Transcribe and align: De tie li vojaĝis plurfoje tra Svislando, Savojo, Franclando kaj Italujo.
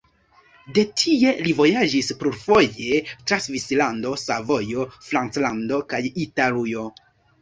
De 0.77 0.83
tie 1.01 1.33
li 1.47 1.51
vojaĝis 1.59 2.09
plurfoje 2.23 3.01
tra 3.11 3.39
Svislando, 3.47 4.15
Savojo, 4.23 4.87
Franclando 5.11 5.81
kaj 5.93 6.01
Italujo. 6.27 6.89